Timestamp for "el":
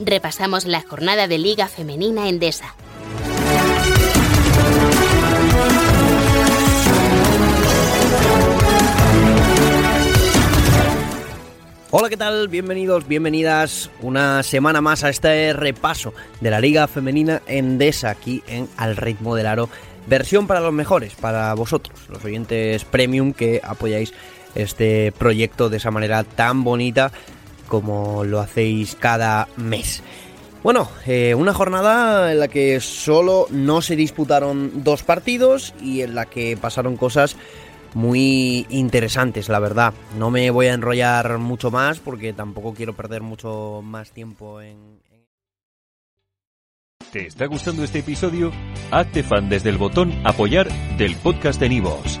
49.70-49.78